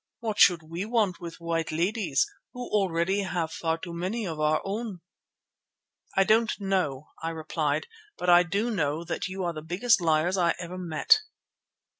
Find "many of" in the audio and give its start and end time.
3.93-4.39